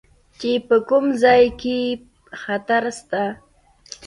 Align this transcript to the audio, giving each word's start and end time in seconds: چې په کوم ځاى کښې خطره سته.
چې 0.39 0.51
په 0.67 0.75
کوم 0.89 1.05
ځاى 1.21 1.45
کښې 1.59 1.79
خطره 2.41 2.91
سته. 2.99 3.23